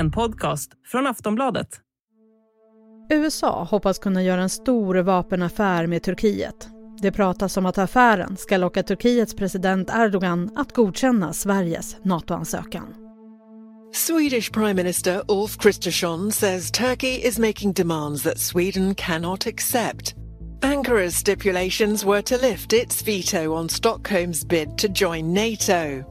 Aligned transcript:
en 0.00 0.10
podcast 0.10 0.70
från 0.86 1.06
Aftonbladet. 1.06 1.80
USA 3.10 3.64
hoppas 3.64 3.98
kunna 3.98 4.22
göra 4.22 4.42
en 4.42 4.48
stor 4.48 4.94
vapenaffär 4.94 5.86
med 5.86 6.02
Turkiet. 6.02 6.68
Det 7.02 7.12
pratas 7.12 7.56
om 7.56 7.66
att 7.66 7.78
affären 7.78 8.36
ska 8.36 8.56
locka 8.56 8.82
Turkiets 8.82 9.34
president 9.34 9.90
Erdogan 9.94 10.50
att 10.56 10.72
godkänna 10.72 11.32
Sveriges 11.32 11.96
NATO-ansökan. 12.02 12.94
Swedish 13.92 14.52
Prime 14.52 14.74
Minister 14.74 15.22
Ulf 15.28 15.58
Kristersson 15.58 16.32
says 16.32 16.70
Turkey 16.70 17.20
is 17.28 17.38
making 17.38 17.72
demands 17.72 18.22
that 18.22 18.38
Sweden 18.38 18.94
cannot 18.94 19.46
accept. 19.46 20.14
Ankara's 20.62 21.16
stipulations 21.16 22.04
were 22.04 22.22
to 22.22 22.36
lift 22.36 22.72
its 22.72 23.02
veto 23.02 23.54
on 23.54 23.68
Stockholm's 23.68 24.48
bid 24.48 24.78
to 24.78 24.88
join 24.88 25.34
NATO. 25.34 26.04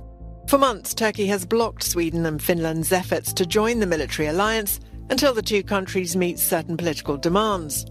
For 0.49 0.57
months, 0.57 0.95
Turkey 0.95 1.27
has 1.27 1.49
blocked 1.49 1.83
Sweden 1.83 2.25
and 2.25 2.41
Finland's 2.41 2.91
efforts 2.91 3.33
to 3.33 3.43
join 3.49 3.79
the 3.79 3.85
military 3.85 4.27
alliance 4.29 4.81
until 5.11 5.35
the 5.35 5.41
two 5.41 5.67
countries 5.67 6.15
meet 6.15 6.39
certain 6.39 6.77
political 6.77 7.17
demands. 7.17 7.85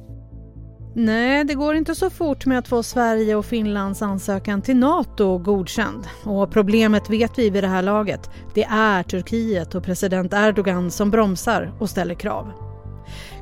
Nej, 0.95 1.45
det 1.45 1.55
går 1.55 1.75
inte 1.75 1.95
så 1.95 2.11
fort 2.11 2.47
med 2.47 2.59
att 2.59 2.69
få 2.69 2.83
Sverige 2.83 3.35
och 3.35 3.47
Finlands 3.47 4.03
ansökan 4.03 4.63
till 4.63 4.77
Nato 4.77 5.39
godkänd. 5.39 6.07
Och 6.25 6.51
problemet 6.51 7.11
vet 7.11 7.39
vi 7.39 7.51
vid 7.51 7.65
det 7.65 7.69
här 7.69 7.83
laget. 7.83 8.31
Det 8.55 8.65
är 8.65 9.03
Turkiet 9.03 9.75
och 9.75 9.85
president 9.85 10.33
Erdogan 10.35 10.91
som 10.91 11.11
bromsar 11.11 11.73
och 11.81 11.91
ställer 11.91 12.15
krav. 12.15 12.53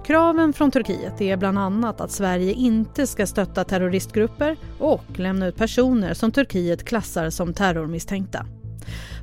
Kraven 0.06 0.52
från 0.52 0.70
Turkiet 0.70 1.20
är 1.20 1.36
bland 1.36 1.58
annat 1.58 2.00
att 2.00 2.10
Sverige 2.10 2.52
inte 2.52 3.06
ska 3.06 3.26
stötta 3.26 3.64
terroristgrupper 3.64 4.56
och 4.78 5.04
lämna 5.18 5.46
ut 5.46 5.56
personer 5.56 6.14
som 6.14 6.32
Turkiet 6.32 6.84
klassar 6.84 7.30
som 7.30 7.54
terrormisstänkta. 7.54 8.46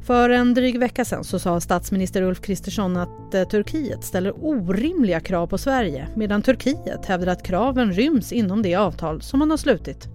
För 0.05 0.29
en 0.29 0.53
dryg 0.53 0.79
vecka 0.79 1.05
sedan 1.05 1.23
så 1.23 1.39
sa 1.39 1.59
statsminister 1.59 2.21
Ulf 2.21 2.41
Kristersson 2.41 2.97
att 2.97 3.33
eh, 3.33 3.43
Turkiet 3.43 4.03
ställer 4.03 4.45
orimliga 4.45 5.19
krav 5.19 5.47
på 5.47 5.57
Sverige 5.57 6.07
medan 6.15 6.41
Turkiet 6.41 7.05
hävdar 7.05 7.27
att 7.27 7.43
kraven 7.43 7.93
ryms 7.93 8.31
inom 8.31 8.61
det 8.61 8.75
avtal 8.75 9.21
som 9.21 9.39
man 9.39 9.49
har 9.49 9.57
slutit. 9.57 10.07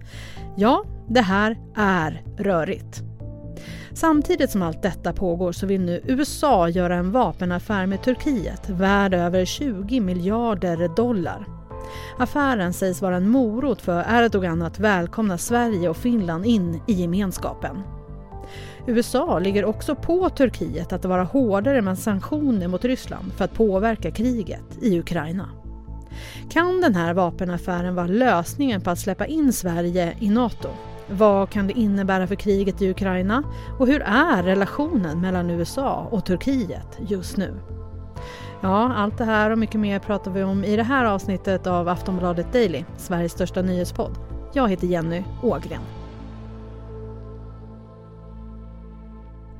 Ja, 0.57 0.83
det 1.07 1.21
här 1.21 1.57
är 1.75 2.23
rörigt. 2.37 3.03
Samtidigt 3.93 4.51
som 4.51 4.61
allt 4.61 4.81
detta 4.81 5.13
pågår 5.13 5.51
så 5.51 5.65
vill 5.65 5.81
nu 5.81 6.01
USA 6.05 6.69
göra 6.69 6.95
en 6.95 7.11
vapenaffär 7.11 7.85
med 7.85 8.03
Turkiet 8.03 8.69
värd 8.69 9.13
över 9.13 9.45
20 9.45 9.99
miljarder 9.99 10.95
dollar. 10.95 11.45
Affären 12.19 12.73
sägs 12.73 13.01
vara 13.01 13.15
en 13.15 13.29
morot 13.29 13.81
för 13.81 14.05
Erdogan 14.09 14.61
att 14.61 14.79
välkomna 14.79 15.37
Sverige 15.37 15.89
och 15.89 15.97
Finland 15.97 16.45
in 16.45 16.81
i 16.87 16.93
gemenskapen. 16.93 17.98
USA 18.89 19.39
ligger 19.39 19.65
också 19.65 19.95
på 19.95 20.29
Turkiet 20.29 20.93
att 20.93 21.05
vara 21.05 21.23
hårdare 21.23 21.81
med 21.81 21.99
sanktioner 21.99 22.67
mot 22.67 22.85
Ryssland 22.85 23.33
för 23.33 23.45
att 23.45 23.53
påverka 23.53 24.11
kriget 24.11 24.77
i 24.81 24.99
Ukraina. 24.99 25.49
Kan 26.49 26.81
den 26.81 26.95
här 26.95 27.13
vapenaffären 27.13 27.95
vara 27.95 28.07
lösningen 28.07 28.81
på 28.81 28.89
att 28.89 28.99
släppa 28.99 29.25
in 29.25 29.53
Sverige 29.53 30.15
i 30.19 30.29
Nato? 30.29 30.69
Vad 31.09 31.49
kan 31.49 31.67
det 31.67 31.73
innebära 31.73 32.27
för 32.27 32.35
kriget 32.35 32.81
i 32.81 32.89
Ukraina? 32.89 33.43
Och 33.79 33.87
hur 33.87 34.01
är 34.01 34.43
relationen 34.43 35.21
mellan 35.21 35.49
USA 35.49 36.07
och 36.11 36.25
Turkiet 36.25 36.97
just 37.07 37.37
nu? 37.37 37.59
Ja, 38.61 38.93
allt 38.93 39.17
det 39.17 39.25
här 39.25 39.51
och 39.51 39.57
mycket 39.57 39.79
mer 39.79 39.99
pratar 39.99 40.31
vi 40.31 40.43
om 40.43 40.63
i 40.63 40.75
det 40.75 40.83
här 40.83 41.05
avsnittet 41.05 41.67
av 41.67 41.89
Aftonbladet 41.89 42.53
Daily, 42.53 42.83
Sveriges 42.97 43.31
största 43.31 43.61
nyhetspodd. 43.61 44.17
Jag 44.53 44.69
heter 44.69 44.87
Jenny 44.87 45.23
Ågren. 45.43 45.98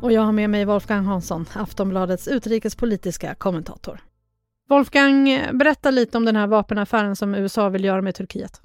Och 0.02 0.11
jag 0.11 0.22
har 0.22 0.31
med 0.31 0.50
mig 0.50 0.66
Wolfgang 0.66 1.05
Hansson, 1.05 1.45
Aftonbladets 1.53 2.28
utrikespolitiska 2.28 3.36
kommentator. 3.36 4.00
Wolfgang, 4.69 5.41
berätta 5.53 5.91
lite 5.91 6.17
om 6.17 6.25
den 6.25 6.36
här 6.36 6.47
vapenaffären 6.47 7.16
som 7.16 7.35
USA 7.35 7.69
vill 7.69 7.84
göra 7.84 8.01
med 8.01 8.16
Turkiet. 8.16 8.62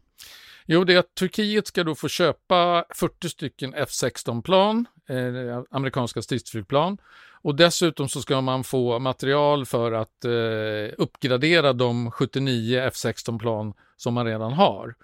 Jo, 0.67 0.85
det 0.85 0.95
är 0.95 0.99
att 0.99 1.15
Turkiet 1.15 1.67
ska 1.67 1.85
då 1.85 1.95
få 1.95 2.09
köpa 2.09 2.85
40 2.91 3.29
stycken 3.29 3.75
F16-plan, 3.75 4.87
eh, 5.09 5.63
amerikanska 5.71 6.23
stridsflygplan. 6.23 6.99
Och 7.43 7.55
dessutom 7.55 8.09
så 8.09 8.23
ska 8.23 8.41
man 8.41 8.65
få 8.65 8.99
material 8.99 9.67
för 9.67 9.93
att 9.93 10.25
eh, 10.25 10.95
uppgradera 10.99 11.73
de 11.73 12.11
79 12.11 12.81
F16-plan 12.81 13.75
som 13.97 14.15
man 14.15 14.27
redan 14.27 14.53
har. 14.53 14.95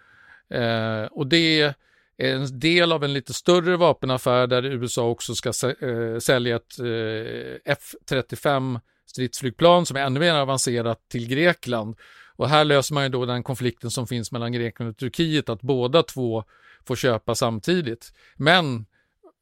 Eh, 0.50 1.05
och 1.05 1.26
det 1.26 1.75
en 2.20 2.60
del 2.60 2.92
av 2.92 3.04
en 3.04 3.12
lite 3.12 3.32
större 3.32 3.76
vapenaffär 3.76 4.47
där 4.47 4.64
USA 4.64 5.08
också 5.08 5.34
ska 5.34 5.48
eh, 5.48 6.19
sälja 6.19 6.56
ett 6.56 6.78
eh, 6.78 7.75
F35 7.75 8.81
stridsflygplan 9.06 9.86
som 9.86 9.97
är 9.97 10.00
ännu 10.00 10.20
mer 10.20 10.34
avancerat 10.34 11.08
till 11.08 11.28
Grekland. 11.28 11.97
Och 12.36 12.48
här 12.48 12.64
löser 12.64 12.94
man 12.94 13.03
ju 13.03 13.08
då 13.08 13.26
den 13.26 13.42
konflikten 13.42 13.91
som 13.91 14.06
finns 14.06 14.32
mellan 14.32 14.53
Grekland 14.53 14.91
och 14.91 14.97
Turkiet 14.97 15.48
att 15.48 15.62
båda 15.62 16.03
två 16.03 16.44
får 16.86 16.97
köpa 16.97 17.34
samtidigt. 17.34 18.12
Men 18.37 18.87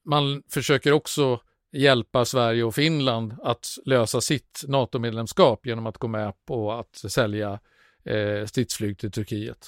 man 0.04 0.42
försöker 0.50 0.92
också 0.92 1.40
hjälpa 1.72 2.24
Sverige 2.24 2.64
och 2.64 2.74
Finland 2.74 3.34
att 3.42 3.66
lösa 3.84 4.20
sitt 4.20 4.64
NATO-medlemskap 4.68 5.66
genom 5.66 5.86
att 5.86 5.98
gå 5.98 6.08
med 6.08 6.32
på 6.46 6.72
att 6.72 6.96
sälja 6.96 7.60
eh, 8.04 8.46
stridsflyg 8.46 8.98
till 8.98 9.10
Turkiet. 9.10 9.66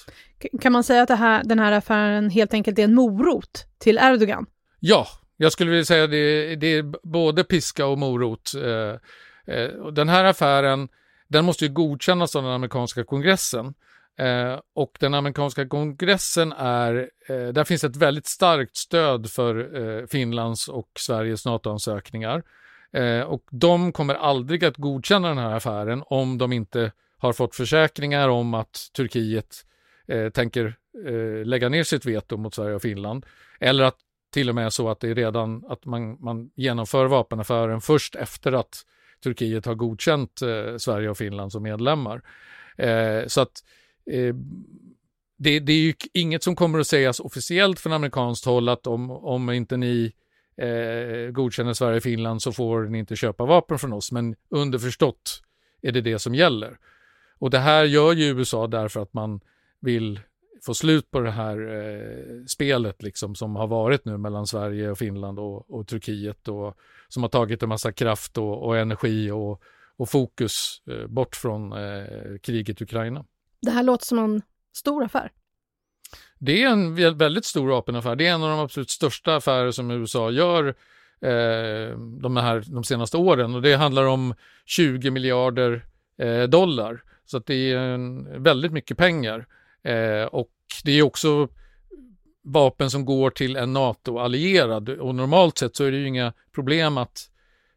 Kan 0.60 0.72
man 0.72 0.84
säga 0.84 1.02
att 1.02 1.10
här, 1.10 1.44
den 1.44 1.58
här 1.58 1.72
affären 1.72 2.30
helt 2.30 2.54
enkelt 2.54 2.78
är 2.78 2.84
en 2.84 2.94
morot 2.94 3.66
till 3.78 3.98
Erdogan? 3.98 4.46
Ja, 4.80 5.06
jag 5.36 5.52
skulle 5.52 5.70
vilja 5.70 5.84
säga 5.84 6.06
det, 6.06 6.56
det 6.56 6.66
är 6.66 6.82
både 7.02 7.44
piska 7.44 7.86
och 7.86 7.98
morot. 7.98 8.52
Eh, 8.54 9.54
eh, 9.54 9.86
den 9.92 10.08
här 10.08 10.24
affären, 10.24 10.88
den 11.28 11.44
måste 11.44 11.64
ju 11.64 11.72
godkännas 11.72 12.36
av 12.36 12.42
den 12.42 12.52
amerikanska 12.52 13.04
kongressen. 13.04 13.74
Eh, 14.18 14.60
och 14.74 14.96
den 15.00 15.14
amerikanska 15.14 15.68
kongressen 15.68 16.52
är, 16.52 17.10
eh, 17.28 17.48
där 17.48 17.64
finns 17.64 17.84
ett 17.84 17.96
väldigt 17.96 18.26
starkt 18.26 18.76
stöd 18.76 19.30
för 19.30 19.80
eh, 19.80 20.06
Finlands 20.06 20.68
och 20.68 20.90
Sveriges 20.98 21.44
NATO-ansökningar. 21.44 22.42
Eh, 22.92 23.20
och 23.20 23.42
de 23.50 23.92
kommer 23.92 24.14
aldrig 24.14 24.64
att 24.64 24.76
godkänna 24.76 25.28
den 25.28 25.38
här 25.38 25.54
affären 25.54 26.02
om 26.06 26.38
de 26.38 26.52
inte 26.52 26.92
har 27.20 27.32
fått 27.32 27.54
försäkringar 27.54 28.28
om 28.28 28.54
att 28.54 28.90
Turkiet 28.96 29.56
eh, 30.08 30.30
tänker 30.30 30.76
eh, 31.06 31.46
lägga 31.46 31.68
ner 31.68 31.84
sitt 31.84 32.04
veto 32.04 32.36
mot 32.36 32.54
Sverige 32.54 32.74
och 32.74 32.82
Finland. 32.82 33.26
Eller 33.60 33.84
att 33.84 33.96
till 34.30 34.48
och 34.48 34.54
med 34.54 34.72
så 34.72 34.88
att 34.88 35.00
det 35.00 35.08
är 35.08 35.14
redan 35.14 35.64
att 35.68 35.84
man, 35.84 36.20
man 36.20 36.50
genomför 36.54 37.06
vapenaffären 37.06 37.80
först 37.80 38.14
efter 38.14 38.52
att 38.52 38.84
Turkiet 39.22 39.66
har 39.66 39.74
godkänt 39.74 40.42
eh, 40.42 40.76
Sverige 40.76 41.10
och 41.10 41.18
Finland 41.18 41.52
som 41.52 41.62
medlemmar. 41.62 42.22
Eh, 42.76 43.26
så 43.26 43.40
att 43.40 43.64
eh, 44.10 44.34
det, 45.38 45.60
det, 45.60 45.72
är 45.72 45.80
ju 45.80 45.94
inget 46.12 46.42
som 46.42 46.56
kommer 46.56 46.78
att 46.78 46.86
sägas 46.86 47.20
officiellt 47.20 47.80
från 47.80 47.92
amerikanskt 47.92 48.44
håll 48.44 48.68
att 48.68 48.86
om, 48.86 49.10
om 49.10 49.50
inte 49.50 49.76
ni 49.76 50.12
eh, 50.56 51.30
godkänner 51.32 51.72
Sverige 51.72 51.96
och 51.96 52.02
Finland 52.02 52.42
så 52.42 52.52
får 52.52 52.84
ni 52.84 52.98
inte 52.98 53.16
köpa 53.16 53.44
vapen 53.44 53.78
från 53.78 53.92
oss. 53.92 54.12
Men 54.12 54.36
underförstått 54.50 55.42
är 55.82 55.92
det 55.92 56.00
det 56.00 56.18
som 56.18 56.34
gäller. 56.34 56.78
Och 57.40 57.50
det 57.50 57.58
här 57.58 57.84
gör 57.84 58.12
ju 58.12 58.24
USA 58.24 58.66
därför 58.66 59.02
att 59.02 59.14
man 59.14 59.40
vill 59.80 60.20
få 60.62 60.74
slut 60.74 61.10
på 61.10 61.20
det 61.20 61.30
här 61.30 61.56
eh, 61.56 62.44
spelet 62.46 63.02
liksom 63.02 63.34
som 63.34 63.56
har 63.56 63.66
varit 63.66 64.04
nu 64.04 64.16
mellan 64.16 64.46
Sverige 64.46 64.90
och 64.90 64.98
Finland 64.98 65.38
och, 65.38 65.70
och 65.70 65.86
Turkiet 65.86 66.48
och 66.48 66.76
som 67.08 67.22
har 67.22 67.30
tagit 67.30 67.62
en 67.62 67.68
massa 67.68 67.92
kraft 67.92 68.38
och, 68.38 68.66
och 68.66 68.78
energi 68.78 69.30
och, 69.30 69.62
och 69.96 70.08
fokus 70.08 70.82
eh, 70.90 71.06
bort 71.06 71.36
från 71.36 71.72
eh, 71.72 72.38
kriget 72.42 72.80
i 72.80 72.84
Ukraina. 72.84 73.24
Det 73.62 73.70
här 73.70 73.82
låter 73.82 74.06
som 74.06 74.18
en 74.18 74.42
stor 74.72 75.04
affär. 75.04 75.32
Det 76.38 76.62
är 76.62 76.68
en 76.68 77.16
väldigt 77.18 77.44
stor 77.44 77.68
vapenaffär. 77.68 78.16
Det 78.16 78.26
är 78.26 78.34
en 78.34 78.42
av 78.42 78.50
de 78.50 78.58
absolut 78.58 78.90
största 78.90 79.36
affärer 79.36 79.70
som 79.70 79.90
USA 79.90 80.30
gör 80.30 80.68
eh, 81.20 81.98
de, 81.98 82.36
här, 82.36 82.64
de 82.66 82.84
senaste 82.84 83.16
åren 83.16 83.54
och 83.54 83.62
det 83.62 83.74
handlar 83.74 84.04
om 84.04 84.34
20 84.66 85.10
miljarder 85.10 85.84
eh, 86.18 86.42
dollar. 86.42 87.02
Så 87.30 87.36
att 87.36 87.46
det 87.46 87.72
är 87.72 87.78
en, 87.78 88.42
väldigt 88.42 88.72
mycket 88.72 88.96
pengar. 88.98 89.46
Eh, 89.82 90.24
och 90.24 90.50
det 90.84 90.92
är 90.92 91.02
också 91.02 91.48
vapen 92.42 92.90
som 92.90 93.04
går 93.04 93.30
till 93.30 93.56
en 93.56 93.72
NATO-allierad 93.72 94.88
och 94.88 95.14
normalt 95.14 95.58
sett 95.58 95.76
så 95.76 95.84
är 95.84 95.90
det 95.90 95.96
ju 95.96 96.06
inga 96.06 96.32
problem 96.54 96.98
att 96.98 97.30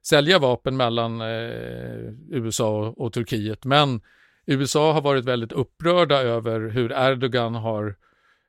sälja 0.05 0.39
vapen 0.39 0.77
mellan 0.77 1.21
eh, 1.21 2.13
USA 2.29 2.88
och, 2.88 3.01
och, 3.01 3.13
Turkiet. 3.13 3.65
Men 3.65 4.01
USA 4.45 4.94
har 4.94 5.01
varit 5.01 5.25
väldigt 5.25 5.51
upprörda 5.51 6.21
över 6.21 6.59
hur 6.69 6.91
Erdogan 6.91 7.55
har 7.55 7.95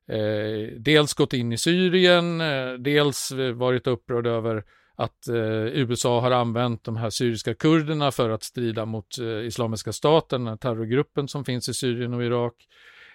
eh, 0.09 0.73
dels 0.79 1.15
gått 1.15 1.33
in 1.33 1.53
i 1.53 1.59
Syrien, 1.59 2.41
eh, 2.41 2.73
dels 2.73 3.33
varit 3.55 3.87
upprörd 3.87 4.27
över 4.27 4.65
att 4.97 5.29
eh, 5.29 5.67
USA 5.67 6.21
har 6.21 6.31
använt 6.31 6.85
de 6.85 6.97
här 6.97 7.11
syriska 7.11 7.55
kurderna 7.55 8.13
för 8.13 8.31
att 8.31 8.43
strida 8.43 8.85
mot 8.85 9.19
eh, 9.19 9.27
Islamiska 9.27 9.93
staten, 9.93 10.45
den 10.45 10.59
terrorgruppen 10.59 11.29
som 11.29 11.45
finns 11.45 11.69
i 11.69 11.75
Syrien 11.75 12.15
och 12.15 12.25
Irak. 12.25 12.55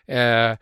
Eh, 0.07 0.57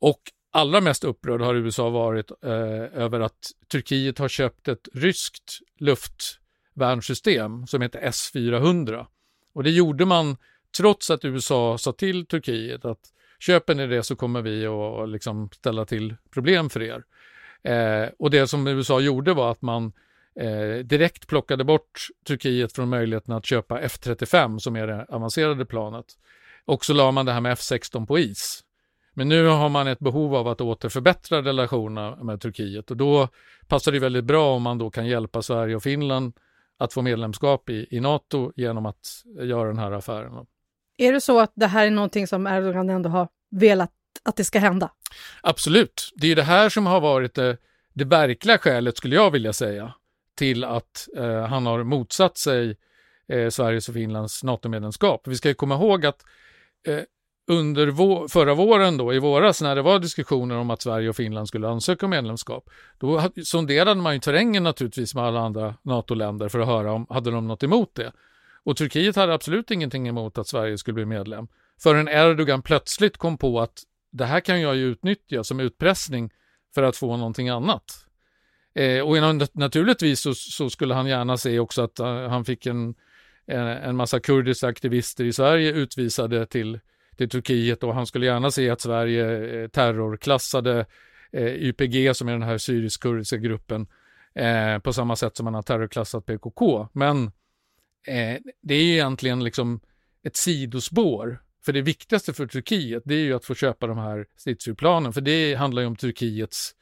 och 0.00 0.20
allra 0.50 0.80
mest 0.80 1.04
upprörd 1.04 1.40
har 1.40 1.54
USA 1.54 1.88
varit 1.88 2.30
eh, 2.42 3.02
över 3.02 3.20
att 3.20 3.52
Turkiet 3.68 4.18
har 4.18 4.28
köpt 4.28 4.68
ett 4.68 4.88
ryskt 4.94 5.58
luftvärnssystem 5.78 7.66
som 7.66 7.82
heter 7.82 8.00
S-400. 8.02 9.06
Och 9.52 9.64
det 9.64 9.70
gjorde 9.70 10.04
man 10.04 10.36
trots 10.76 11.10
att 11.10 11.24
USA 11.24 11.78
sa 11.78 11.92
till 11.92 12.26
Turkiet 12.26 12.84
att 12.84 13.00
köper 13.38 13.74
ni 13.74 13.86
det 13.86 14.02
så 14.02 14.16
kommer 14.16 14.42
vi 14.42 14.66
att 14.66 15.08
liksom 15.08 15.50
ställa 15.52 15.84
till 15.84 16.16
problem 16.30 16.70
för 16.70 16.82
er. 16.82 17.04
Eh, 17.62 18.10
och 18.18 18.30
det 18.30 18.46
som 18.46 18.66
USA 18.66 19.00
gjorde 19.00 19.34
var 19.34 19.50
att 19.50 19.62
man 19.62 19.92
eh, 20.38 20.84
direkt 20.84 21.26
plockade 21.26 21.64
bort 21.64 22.06
Turkiet 22.26 22.72
från 22.72 22.88
möjligheten 22.88 23.34
att 23.34 23.46
köpa 23.46 23.80
F35 23.80 24.58
som 24.58 24.76
är 24.76 24.86
det 24.86 25.06
avancerade 25.08 25.64
planet. 25.66 26.06
Och 26.64 26.84
så 26.84 26.92
la 26.92 27.10
man 27.10 27.26
det 27.26 27.32
här 27.32 27.40
med 27.40 27.54
F16 27.56 28.06
på 28.06 28.18
is. 28.18 28.64
Men 29.14 29.28
nu 29.28 29.46
har 29.46 29.68
man 29.68 29.86
ett 29.88 29.98
behov 29.98 30.34
av 30.34 30.48
att 30.48 30.60
återförbättra 30.60 31.42
relationerna 31.42 32.24
med 32.24 32.40
Turkiet 32.40 32.90
och 32.90 32.96
då 32.96 33.28
passar 33.68 33.92
det 33.92 33.98
väldigt 33.98 34.24
bra 34.24 34.54
om 34.54 34.62
man 34.62 34.78
då 34.78 34.90
kan 34.90 35.06
hjälpa 35.06 35.42
Sverige 35.42 35.76
och 35.76 35.82
Finland 35.82 36.32
att 36.78 36.92
få 36.92 37.02
medlemskap 37.02 37.70
i, 37.70 37.86
i 37.90 38.00
NATO 38.00 38.52
genom 38.56 38.86
att 38.86 39.24
göra 39.42 39.68
den 39.68 39.78
här 39.78 39.92
affären. 39.92 40.46
Är 40.96 41.12
det 41.12 41.20
så 41.20 41.40
att 41.40 41.52
det 41.54 41.66
här 41.66 41.86
är 41.86 41.90
någonting 41.90 42.26
som 42.26 42.46
Erdogan 42.46 42.90
ändå 42.90 43.08
har 43.08 43.28
velat 43.50 43.92
att 44.24 44.36
det 44.36 44.44
ska 44.44 44.58
hända? 44.58 44.90
Absolut. 45.42 46.12
Det 46.16 46.32
är 46.32 46.36
det 46.36 46.42
här 46.42 46.68
som 46.68 46.86
har 46.86 47.00
varit 47.00 47.34
det, 47.34 47.56
det 47.92 48.04
verkliga 48.04 48.58
skälet, 48.58 48.96
skulle 48.96 49.14
jag 49.14 49.30
vilja 49.30 49.52
säga, 49.52 49.94
till 50.38 50.64
att 50.64 51.08
eh, 51.16 51.46
han 51.46 51.66
har 51.66 51.84
motsatt 51.84 52.38
sig 52.38 52.76
eh, 53.28 53.48
Sveriges 53.48 53.88
och 53.88 53.94
Finlands 53.94 54.44
NATO-medlemskap. 54.44 55.28
Vi 55.28 55.36
ska 55.36 55.54
komma 55.54 55.74
ihåg 55.74 56.06
att 56.06 56.24
eh, 56.86 57.00
under 57.50 57.86
vå 57.86 58.28
förra 58.28 58.54
våren 58.54 58.96
då, 58.96 59.14
i 59.14 59.18
våras, 59.18 59.62
när 59.62 59.76
det 59.76 59.82
var 59.82 59.98
diskussioner 59.98 60.56
om 60.56 60.70
att 60.70 60.82
Sverige 60.82 61.08
och 61.08 61.16
Finland 61.16 61.48
skulle 61.48 61.68
ansöka 61.68 62.06
om 62.06 62.10
medlemskap, 62.10 62.70
då 62.98 63.30
sonderade 63.44 64.00
man 64.00 64.14
ju 64.14 64.20
terrängen 64.20 64.62
naturligtvis 64.62 65.14
med 65.14 65.24
alla 65.24 65.40
andra 65.40 65.74
NATO-länder 65.82 66.48
för 66.48 66.60
att 66.60 66.66
höra 66.66 66.92
om 66.92 67.06
hade 67.10 67.30
de 67.30 67.46
något 67.46 67.62
emot 67.62 67.94
det. 67.94 68.12
Och 68.64 68.76
Turkiet 68.76 69.16
hade 69.16 69.34
absolut 69.34 69.70
ingenting 69.70 70.08
emot 70.08 70.38
att 70.38 70.48
Sverige 70.48 70.78
skulle 70.78 70.94
bli 70.94 71.04
medlem. 71.04 71.48
Förrän 71.82 72.08
Erdogan 72.08 72.62
plötsligt 72.62 73.16
kom 73.16 73.38
på 73.38 73.60
att 73.60 73.82
det 74.12 74.24
här 74.24 74.40
kan 74.40 74.60
jag 74.60 74.76
ju 74.76 74.84
utnyttja 74.84 75.44
som 75.44 75.60
utpressning 75.60 76.30
för 76.74 76.82
att 76.82 76.96
få 76.96 77.16
någonting 77.16 77.48
annat. 77.48 78.07
Eh, 78.78 79.00
och 79.00 79.34
naturligtvis 79.52 80.20
så, 80.20 80.34
så, 80.34 80.70
skulle 80.70 80.94
han 80.94 81.06
gärna 81.06 81.36
se 81.36 81.58
också 81.58 81.82
att 81.82 82.00
uh, 82.00 82.06
han 82.06 82.44
fick 82.44 82.66
en, 82.66 82.94
en, 83.46 83.66
en 83.66 83.96
massa 83.96 84.20
kurdiska 84.20 84.66
aktivister 84.66 85.24
i 85.24 85.32
Sverige 85.32 85.72
utvisade 85.72 86.46
till, 86.46 86.80
till 87.16 87.28
Turkiet 87.28 87.84
och 87.84 87.94
han 87.94 88.06
skulle 88.06 88.26
gärna 88.26 88.50
se 88.50 88.70
att 88.70 88.80
Sverige 88.80 89.62
eh, 89.62 89.68
terrorklassade 89.68 90.86
eh, 91.32 91.46
YPG 91.46 92.16
som 92.16 92.28
är 92.28 92.32
den 92.32 92.42
här 92.42 92.58
syrisk-kurdiska 92.58 93.36
gruppen 93.36 93.86
eh, 94.34 94.78
på 94.78 94.92
samma 94.92 95.16
sätt 95.16 95.36
som 95.36 95.44
man 95.44 95.54
har 95.54 95.62
terrorklassat 95.62 96.26
PKK. 96.26 96.88
Men 96.92 97.24
eh, 98.06 98.38
det 98.62 98.74
är 98.74 98.92
egentligen 98.92 99.44
liksom 99.44 99.80
ett 100.22 100.36
sidospår 100.36 101.42
för 101.64 101.72
det 101.72 101.82
viktigaste 101.82 102.32
för 102.32 102.46
Turkiet 102.46 103.02
det 103.06 103.14
är 103.14 103.24
ju 103.24 103.34
att 103.34 103.44
få 103.44 103.54
köpa 103.54 103.86
de 103.86 103.98
här 103.98 104.26
stridsflygplanen 104.36 105.12
för 105.12 105.20
det 105.20 105.54
handlar 105.54 105.82
ju 105.82 105.88
om 105.88 105.96
Turkiets 105.96 106.74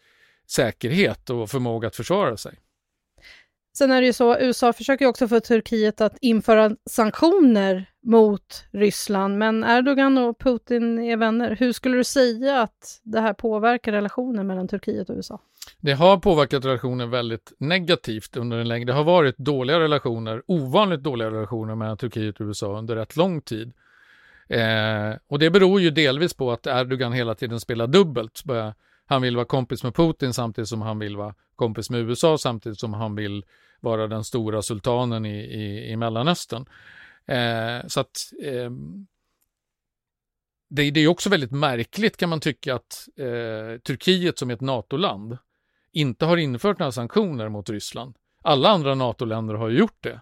säkerhet 0.50 1.30
och 1.30 1.50
förmåga 1.50 1.88
att 1.88 1.96
försvara 1.96 2.36
sig. 2.36 2.58
Sen 3.78 3.90
är 3.90 4.00
det 4.00 4.06
ju 4.06 4.12
så, 4.12 4.38
USA 4.38 4.72
försöker 4.72 5.06
också 5.06 5.28
få 5.28 5.40
Turkiet 5.40 6.00
att 6.00 6.18
införa 6.20 6.76
sanktioner 6.90 7.86
mot 8.02 8.64
Ryssland, 8.72 9.38
men 9.38 9.64
Erdogan 9.64 10.18
och 10.18 10.38
Putin 10.38 10.98
är 10.98 11.16
vänner. 11.16 11.56
Hur 11.60 11.72
skulle 11.72 11.96
du 11.96 12.04
säga 12.04 12.60
att 12.60 13.00
det 13.02 13.20
här 13.20 13.32
påverkar 13.32 13.92
relationen 13.92 14.46
mellan 14.46 14.68
Turkiet 14.68 15.10
och 15.10 15.16
USA? 15.16 15.40
Det 15.80 15.92
har 15.92 16.16
påverkat 16.16 16.64
relationen 16.64 17.10
väldigt 17.10 17.52
negativt 17.58 18.36
under 18.36 18.58
en 18.58 18.68
längre... 18.68 18.84
Det 18.84 18.92
har 18.92 19.04
varit 19.04 19.38
dåliga 19.38 19.80
relationer, 19.80 20.42
ovanligt 20.46 21.02
dåliga 21.02 21.30
relationer 21.30 21.74
mellan 21.74 21.96
Turkiet 21.96 22.40
och 22.40 22.46
USA 22.46 22.78
under 22.78 22.96
rätt 22.96 23.16
lång 23.16 23.40
tid. 23.40 23.72
Eh, 24.48 25.16
och 25.26 25.38
det 25.38 25.50
beror 25.50 25.80
ju 25.80 25.90
delvis 25.90 26.34
på 26.34 26.52
att 26.52 26.66
Erdogan 26.66 27.12
hela 27.12 27.34
tiden 27.34 27.60
spelar 27.60 27.86
dubbelt. 27.86 28.42
Han 29.06 29.22
vill 29.22 29.36
vara 29.36 29.46
kompis 29.46 29.82
med 29.82 29.94
Putin 29.94 30.34
samtidigt 30.34 30.68
som 30.68 30.82
han 30.82 30.98
vill 30.98 31.16
vara 31.16 31.34
kompis 31.56 31.90
med 31.90 32.00
USA 32.00 32.38
samtidigt 32.38 32.78
som 32.78 32.94
han 32.94 33.14
vill 33.14 33.44
vara 33.80 34.06
den 34.06 34.24
stora 34.24 34.62
sultanen 34.62 35.26
i, 35.26 35.38
i, 35.38 35.90
i 35.92 35.96
Mellanöstern. 35.96 36.66
Eh, 37.26 37.86
så 37.86 38.00
att 38.00 38.32
eh, 38.42 38.70
det, 40.68 40.90
det, 40.90 41.00
är 41.00 41.08
också 41.08 41.30
väldigt 41.30 41.50
märkligt 41.50 42.16
kan 42.16 42.28
man 42.28 42.40
tycka 42.40 42.74
att 42.74 43.08
eh, 43.16 43.80
Turkiet 43.80 44.38
som 44.38 44.50
är 44.50 44.54
ett 44.54 44.60
NATO-land 44.60 45.38
inte 45.92 46.24
har 46.24 46.36
infört 46.36 46.78
några 46.78 46.92
sanktioner 46.92 47.48
mot 47.48 47.70
Ryssland. 47.70 48.16
Alla 48.42 48.68
andra 48.68 48.94
NATO-länder 48.94 49.54
har 49.54 49.68
ju 49.68 49.78
gjort 49.78 50.02
det. 50.02 50.20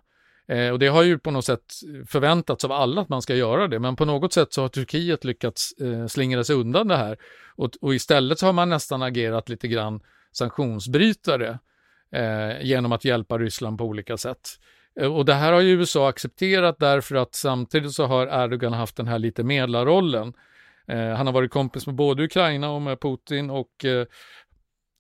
Eh, 0.48 0.70
och 0.70 0.78
det 0.78 0.86
har 0.86 1.02
ju 1.02 1.18
på 1.18 1.30
något 1.30 1.44
sätt 1.44 1.74
förväntats 2.06 2.64
av 2.64 2.72
alla 2.72 3.00
att 3.00 3.08
man 3.08 3.22
ska 3.22 3.34
göra 3.34 3.68
det, 3.68 3.78
men 3.78 3.96
på 3.96 4.04
något 4.04 4.32
sätt 4.32 4.52
så 4.52 4.62
har 4.62 4.68
Turkiet 4.68 5.24
lyckats 5.24 5.72
eh, 5.72 6.06
slingra 6.06 6.44
sig 6.44 6.56
undan 6.56 6.88
det 6.88 6.96
här. 6.96 7.18
Och, 7.56 7.70
och, 7.80 7.94
istället 7.94 8.38
så 8.38 8.46
har 8.46 8.52
man 8.52 8.68
nästan 8.68 9.02
agerat 9.02 9.48
lite 9.48 9.68
grann 9.68 10.00
sanktionsbrytare 10.32 11.58
eh, 12.12 12.62
genom 12.62 12.92
att 12.92 13.04
hjälpa 13.04 13.38
Ryssland 13.38 13.78
på 13.78 13.84
olika 13.84 14.16
sätt. 14.16 14.48
Eh, 15.00 15.14
och 15.14 15.24
det 15.24 15.34
här 15.34 15.52
har 15.52 15.60
ju 15.60 15.70
USA 15.70 16.08
accepterat 16.08 16.78
därför 16.78 17.14
att 17.14 17.34
samtidigt 17.34 17.92
så 17.92 18.06
har 18.06 18.44
Erdogan 18.44 18.72
haft 18.72 18.96
den 18.96 19.08
här 19.08 19.18
lite 19.18 19.42
medlarrollen. 19.42 20.32
Eh, 20.86 21.08
han 21.08 21.26
har 21.26 21.32
varit 21.32 21.50
kompis 21.50 21.86
med 21.86 21.94
både 21.94 22.24
Ukraina 22.24 22.70
och 22.70 22.82
med 22.82 23.00
Putin 23.00 23.50
och 23.50 23.84
eh, 23.84 24.06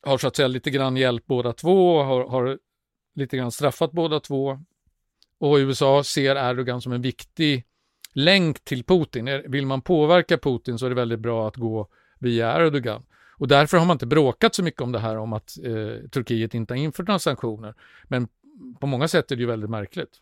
har 0.06 0.18
så 0.18 0.28
att 0.28 0.36
säga 0.36 0.48
lite 0.48 0.70
grann 0.70 0.96
hjälpt 0.96 1.26
båda 1.26 1.52
två, 1.52 2.02
har, 2.02 2.28
har 2.28 2.58
lite 3.14 3.36
grann 3.36 3.52
straffat 3.52 3.92
båda 3.92 4.20
två 4.20 4.58
och 5.40 5.56
USA 5.56 6.04
ser 6.04 6.50
Erdogan 6.50 6.80
som 6.80 6.92
en 6.92 7.02
viktig 7.02 7.64
länk 8.12 8.64
till 8.64 8.84
Putin. 8.84 9.42
Vill 9.46 9.66
man 9.66 9.80
påverka 9.80 10.38
Putin 10.38 10.78
så 10.78 10.86
är 10.86 10.90
det 10.90 10.96
väldigt 10.96 11.20
bra 11.20 11.48
att 11.48 11.56
gå 11.56 11.88
via 12.18 12.66
Erdogan. 12.66 13.02
Och 13.36 13.48
därför 13.48 13.78
har 13.78 13.86
man 13.86 13.94
inte 13.94 14.06
bråkat 14.06 14.54
så 14.54 14.62
mycket 14.62 14.80
om 14.80 14.92
det 14.92 14.98
här 14.98 15.18
om 15.18 15.32
att 15.32 15.58
eh, 15.64 16.08
Turkiet 16.10 16.54
inte 16.54 16.74
har 16.74 16.78
infört 16.78 17.08
några 17.08 17.18
sanktioner. 17.18 17.74
Men 18.04 18.28
på 18.80 18.86
många 18.86 19.08
sätt 19.08 19.32
är 19.32 19.36
det 19.36 19.40
ju 19.40 19.46
väldigt 19.48 19.70
märkligt. 19.70 20.20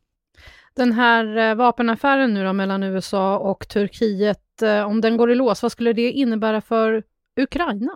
Den 0.75 0.93
här 0.93 1.37
eh, 1.37 1.55
vapenaffären 1.55 2.35
nu 2.35 2.45
då 2.45 2.53
mellan 2.53 2.83
USA 2.83 3.39
och 3.39 3.69
Turkiet, 3.69 4.63
eh, 4.63 4.83
om 4.83 5.01
den 5.01 5.17
går 5.17 5.31
i 5.31 5.35
lås, 5.35 5.63
vad 5.63 5.73
skulle 5.73 5.93
det 5.93 6.11
innebära 6.11 6.61
för 6.61 7.03
Ukraina? 7.37 7.93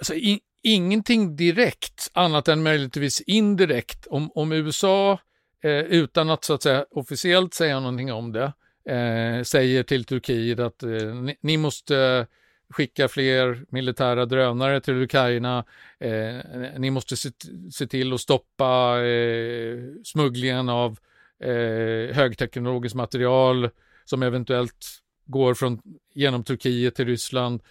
Alltså, 0.00 0.14
i, 0.14 0.40
ingenting 0.62 1.36
direkt, 1.36 2.10
annat 2.12 2.48
än 2.48 2.62
möjligtvis 2.62 3.20
indirekt. 3.20 4.06
Om, 4.06 4.30
om 4.34 4.52
USA 4.52 5.18
eh, 5.64 5.84
utan 5.84 6.30
att 6.30 6.44
så 6.44 6.54
att 6.54 6.62
säga 6.62 6.86
officiellt 6.90 7.54
säga 7.54 7.80
någonting 7.80 8.12
om 8.12 8.32
det, 8.32 8.52
eh, 8.94 9.42
säger 9.42 9.82
till 9.82 10.04
Turkiet 10.04 10.58
att 10.58 10.82
eh, 10.82 11.14
ni, 11.14 11.36
ni, 11.40 11.56
måste 11.56 12.26
skicka 12.70 13.08
fler 13.08 13.64
militära 13.68 14.26
drönare 14.26 14.80
till 14.80 15.02
Ukraina, 15.02 15.64
eh, 15.98 16.36
ni 16.78 16.90
måste 16.90 17.16
se, 17.16 17.30
se, 17.72 17.86
till 17.86 18.12
att 18.12 18.20
stoppa 18.20 19.02
eh, 19.04 19.78
smugglingen 20.04 20.68
av 20.68 20.98
eh, 21.40 22.14
högteknologiskt 22.14 22.96
material 22.96 23.70
som 24.04 24.22
eventuellt 24.22 24.86
går 25.26 25.54
från, 25.54 25.80
genom 26.14 26.44
Turkiet 26.44 26.94
till 26.94 27.06
Ryssland. 27.06 27.62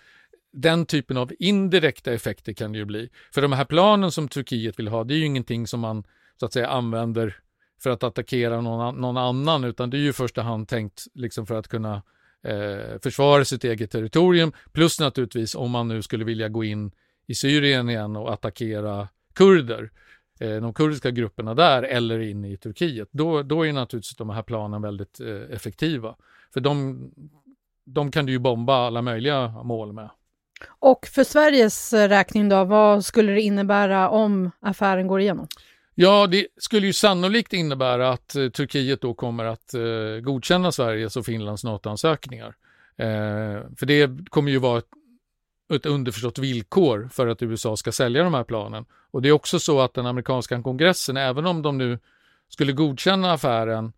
Den 0.52 0.86
typen 0.86 1.18
av 1.18 1.32
indirekta 1.40 2.14
effekter 2.14 2.54
kan 2.54 2.72
det 2.72 2.78
ju 2.78 2.86
bli. 2.86 3.10
För 3.34 3.42
de 3.42 3.52
här 3.52 3.66
planen 3.66 4.12
som 4.12 4.28
Turkiet 4.28 4.80
vill 4.80 4.88
ha, 4.88 5.04
det 5.04 5.14
är 5.14 5.18
ju 5.18 5.26
ingenting 5.26 5.68
som 5.68 5.80
man 5.80 6.04
så 6.40 6.46
att 6.46 6.54
säga 6.54 6.68
använder 6.68 7.44
för 7.82 7.90
att 7.90 8.04
attackera 8.04 8.62
någon, 8.62 8.96
någon 8.96 9.18
annan, 9.18 9.64
utan 9.64 9.90
det 9.90 9.98
är 9.98 10.00
ju 10.00 10.10
i 10.10 10.14
första 10.14 10.42
hand 10.42 10.68
tänkt 10.68 11.04
liksom 11.14 11.46
för 11.46 11.56
att 11.56 11.68
kunna 11.68 12.02
eh, 12.44 13.00
försvara 13.04 13.46
sitt 13.46 13.64
eget 13.64 13.92
territorium. 13.92 14.54
Plus 14.72 15.00
naturligtvis 15.00 15.56
om 15.56 15.72
man 15.72 15.88
nu 15.88 16.02
skulle 16.02 16.26
vilja 16.26 16.50
gå 16.50 16.64
in 16.64 16.92
i 17.28 17.36
Syrien 17.36 17.90
igen 17.90 18.16
och 18.16 18.34
attackera 18.34 19.08
kurder, 19.34 19.92
eh, 20.40 20.56
de 20.56 20.74
kurdiska 20.74 21.12
grupperna 21.12 21.54
där 21.54 21.84
eller 21.84 22.20
in 22.20 22.46
i 22.46 22.58
Turkiet. 22.58 23.08
Då, 23.12 23.44
då 23.44 23.66
är 23.66 23.74
naturligtvis 23.74 24.18
de 24.18 24.30
här 24.30 24.44
planen 24.44 24.82
väldigt 24.82 25.20
eh, 25.20 25.56
effektiva. 25.56 26.16
För 26.54 26.62
de, 26.62 27.00
de 27.86 28.12
kan 28.12 28.26
du 28.26 28.32
ju 28.32 28.40
bomba 28.40 28.88
alla 28.88 29.02
möjliga 29.02 29.48
mål 29.48 29.94
med. 29.94 30.10
Och 30.68 31.06
för 31.06 31.24
Sveriges 31.24 31.94
räkning 31.94 32.50
då, 32.50 32.64
vad 32.64 33.06
skulle 33.06 33.32
det 33.32 33.42
innebära 33.42 34.10
om 34.10 34.52
affären 34.60 35.08
går 35.08 35.22
igenom? 35.22 35.48
Ja, 35.96 36.28
det 36.28 36.48
skulle 36.58 36.88
ju 36.88 36.94
sannolikt 36.94 37.54
innebära 37.54 38.10
att 38.10 38.36
eh, 38.36 38.50
Turkiet 38.50 39.02
då 39.02 39.14
kommer 39.14 39.46
att 39.46 39.74
eh, 39.74 40.22
godkänna 40.22 40.72
Sveriges 40.72 41.18
och 41.18 41.26
Finlands 41.26 41.64
NATO-ansökningar. 41.64 42.56
Eh, 42.98 43.62
för 43.78 43.86
det 43.86 44.30
kommer 44.30 44.52
ju 44.52 44.58
vara 44.58 44.78
ett, 44.78 44.88
ett 45.74 45.86
underförstått 45.86 46.38
villkor 46.38 47.10
för 47.12 47.28
att 47.28 47.42
USA 47.42 47.78
ska 47.78 47.92
sälja 47.92 48.24
de 48.24 48.34
här 48.34 48.44
planen. 48.44 48.86
Och 49.12 49.22
det 49.22 49.30
är 49.30 49.34
också 49.34 49.60
så 49.60 49.82
att 49.82 49.94
den 49.94 50.06
amerikanska 50.06 50.62
kongressen, 50.62 51.18
även 51.18 51.46
om 51.46 51.62
de 51.62 51.78
nu 51.78 52.00
skulle 52.50 52.74
godkänna 52.74 53.32
affären 53.32 53.94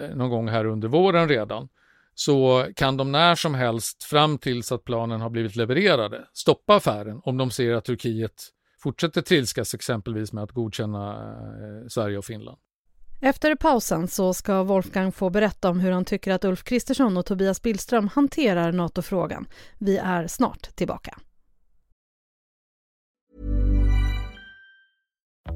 eh, 0.00 0.16
någon 0.16 0.30
gång 0.30 0.48
här 0.48 0.64
under 0.64 0.88
våren 0.88 1.28
redan, 1.28 1.68
så 2.14 2.66
kan 2.76 2.96
de 2.96 3.12
när 3.12 3.34
som 3.34 3.54
helst 3.54 4.04
fram 4.04 4.38
tills 4.38 4.72
att 4.72 4.84
planen 4.84 5.20
har 5.20 5.30
blivit 5.30 5.56
levererade 5.56 6.24
stoppa 6.32 6.74
affären 6.74 7.20
om 7.24 7.36
de 7.36 7.50
ser 7.50 7.74
att 7.74 7.84
Turkiet 7.84 8.52
fortsätter 8.86 9.22
trilskas 9.22 9.74
exempelvis 9.74 10.32
med 10.32 10.44
att 10.44 10.52
godkänna 10.52 11.12
eh, 11.12 11.88
Sverige 11.88 12.18
och 12.18 12.24
Finland. 12.24 12.58
Efter 13.20 13.54
pausen 13.54 14.08
så 14.08 14.34
ska 14.34 14.62
Wolfgang 14.62 15.12
få 15.12 15.30
berätta 15.30 15.70
om 15.70 15.80
hur 15.80 15.90
han 15.90 16.04
tycker 16.04 16.32
att 16.32 16.44
Ulf 16.44 16.64
Kristersson 16.64 17.16
och 17.16 17.26
Tobias 17.26 17.62
Billström 17.62 18.08
hanterar 18.08 18.72
NATO-frågan. 18.72 19.46
Vi 19.78 19.96
är 19.96 20.26
snart 20.26 20.76
tillbaka. 20.76 21.18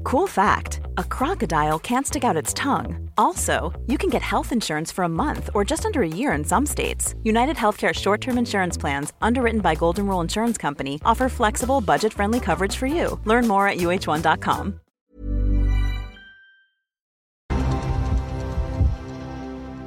Cool 0.03 0.27
fact 0.27 0.80
a 0.97 1.03
crocodile 1.03 1.79
can't 1.79 2.07
stick 2.07 2.23
out 2.23 2.35
its 2.35 2.53
tongue. 2.53 3.09
Also, 3.17 3.71
you 3.87 3.97
can 3.97 4.09
get 4.09 4.21
health 4.21 4.51
insurance 4.51 4.91
for 4.91 5.03
a 5.03 5.09
month 5.09 5.49
or 5.53 5.63
just 5.63 5.85
under 5.85 6.01
a 6.01 6.07
year 6.07 6.33
in 6.33 6.43
some 6.43 6.65
states. 6.65 7.15
United 7.23 7.55
Healthcare 7.55 7.93
short 7.93 8.21
term 8.21 8.37
insurance 8.37 8.77
plans, 8.77 9.13
underwritten 9.21 9.61
by 9.61 9.75
Golden 9.75 10.07
Rule 10.07 10.21
Insurance 10.21 10.57
Company, 10.57 10.99
offer 11.05 11.29
flexible, 11.29 11.81
budget 11.81 12.13
friendly 12.13 12.39
coverage 12.39 12.75
for 12.75 12.87
you. 12.87 13.19
Learn 13.25 13.47
more 13.47 13.67
at 13.67 13.77
uh1.com. 13.77 14.79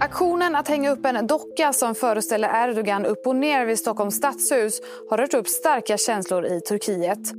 Aktionen 0.05 0.55
att 0.55 0.69
hänga 0.69 0.91
upp 0.91 1.07
en 1.07 1.27
docka 1.27 1.73
som 1.73 1.95
föreställer 1.95 2.69
Erdogan 2.69 3.05
upp 3.07 3.27
och 3.27 3.37
ner 3.37 3.67
vid 3.67 3.79
Stockholms 3.79 4.15
stadshus 4.15 4.81
har 5.11 5.19
rört 5.19 5.35
upp 5.35 5.49
starka 5.49 5.97
känslor 5.97 6.47
i 6.47 6.61
Turkiet. 6.61 7.33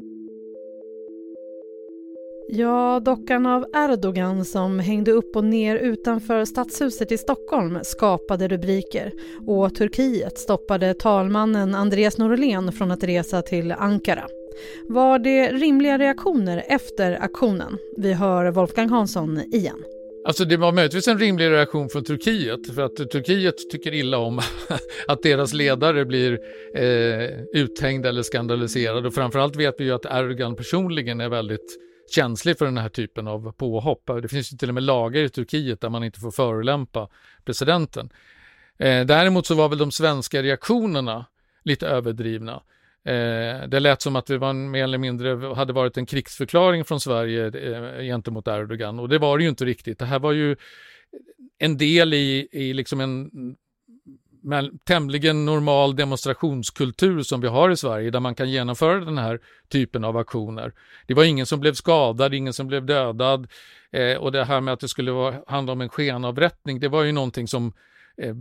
Ja, 2.48 3.02
dockan 3.06 3.46
av 3.46 3.66
Erdogan 3.76 4.46
som 4.46 4.80
hängde 4.80 5.12
upp 5.12 5.36
och 5.36 5.44
ner 5.44 5.76
utanför 5.76 6.46
stadshuset 6.46 7.12
i 7.12 7.18
Stockholm 7.18 7.80
skapade 7.84 8.48
rubriker 8.48 9.12
och 9.48 9.76
Turkiet 9.76 10.38
stoppade 10.38 10.94
talmannen 10.94 11.76
Andreas 11.76 12.18
Norlén 12.18 12.72
från 12.72 12.92
att 12.92 13.04
resa 13.04 13.42
till 13.42 13.72
Ankara. 13.72 14.28
Var 14.88 15.20
det 15.20 15.52
rimliga 15.52 15.98
reaktioner 15.98 16.64
efter 16.68 17.18
aktionen? 17.22 17.78
Vi 17.98 18.14
hör 18.14 18.52
Wolfgang 18.52 18.90
Hansson 18.90 19.40
igen. 19.40 19.84
Alltså 20.26 20.46
det 20.46 20.58
var 20.58 20.72
möjligtvis 20.72 21.08
en 21.08 21.20
rimlig 21.20 21.50
reaktion 21.50 21.90
från 21.90 22.04
Turkiet 22.04 22.76
för 22.76 22.82
att 22.82 22.96
Turkiet 22.96 23.70
tycker 23.72 23.94
illa 23.94 24.18
om 24.18 24.42
att 25.08 25.24
deras 25.24 25.54
ledare 25.54 26.06
blir 26.06 26.40
eh, 26.76 27.30
uthängd 27.54 28.06
eller 28.06 28.22
skandaliserad 28.24 29.06
och 29.06 29.14
framförallt 29.14 29.56
vet 29.56 29.76
vi 29.78 29.84
ju 29.84 29.92
att 29.92 30.06
Erdogan 30.06 30.56
personligen 30.56 31.22
är 31.22 31.30
väldigt 31.30 31.85
känslig 32.12 32.58
för 32.58 32.66
den 32.66 32.78
här 32.78 32.90
typen 32.90 33.28
av 33.28 33.52
påhopp. 33.52 34.10
Det 34.22 34.28
finns 34.28 34.54
ju 34.54 34.58
till 34.58 34.70
och 34.70 34.74
med 34.74 34.84
lagar 34.84 35.22
i 35.22 35.30
Turkiet 35.30 35.82
där 35.82 35.90
man 35.90 36.04
inte 36.04 36.20
får 36.20 36.32
förolämpa 36.32 37.10
presidenten. 37.46 38.10
Eh, 38.78 39.06
däremot 39.06 39.46
så 39.46 39.56
var 39.56 39.70
väl 39.70 39.78
de 39.78 39.92
svenska 39.92 40.44
reaktionerna 40.44 41.26
lite 41.64 41.88
överdrivna. 41.88 42.62
Eh, 43.06 43.68
det 43.68 43.80
lät 43.80 44.02
som 44.02 44.16
att 44.16 44.26
det 44.26 44.38
var 44.38 44.50
en, 44.50 44.72
mer 44.72 44.84
eller 44.84 44.98
mindre 44.98 45.54
hade 45.56 45.74
varit 45.74 45.98
en 45.98 46.06
krigsförklaring 46.06 46.86
från 46.86 47.00
Sverige 47.00 47.48
eh, 47.48 48.04
gentemot 48.04 48.48
Erdogan 48.48 49.00
och 49.00 49.10
det 49.10 49.18
var 49.18 49.38
det 49.38 49.44
ju 49.44 49.50
inte 49.50 49.66
riktigt. 49.66 50.00
Det 50.00 50.06
här 50.06 50.20
var 50.20 50.32
ju 50.32 50.56
en 51.58 51.78
del 51.78 52.14
i, 52.14 52.48
i 52.52 52.74
liksom 52.74 53.02
en 53.02 53.30
tämligen 54.84 55.46
normal 55.46 55.96
demonstrationskultur 55.96 57.24
som 57.24 57.42
vi 57.42 57.48
har 57.48 57.70
i 57.70 57.78
Sverige 57.78 58.12
där 58.12 58.20
man 58.20 58.36
kan 58.36 58.50
genomföra 58.50 59.06
den 59.06 59.18
här 59.18 59.40
typen 59.70 60.04
av 60.04 60.18
aktioner. 60.18 60.74
Det 61.08 61.14
var 61.14 61.24
ingen 61.24 61.46
som 61.46 61.60
blev 61.60 61.74
skadad, 61.74 62.34
ingen 62.34 62.54
som 62.54 62.68
blev 62.68 62.86
dödad 62.86 63.48
eh, 63.92 64.18
och 64.18 64.32
det 64.32 64.46
här 64.46 64.62
med 64.62 64.74
att 64.74 64.80
det 64.80 64.88
skulle 64.88 65.12
vara, 65.12 65.36
handla 65.48 65.74
om 65.74 65.82
en 65.82 65.90
skenavrättning, 65.90 66.80
det 66.80 66.88
var 66.88 67.04
ju 67.04 67.12
någonting 67.12 67.48
som 67.48 67.74
eh, 68.18 68.36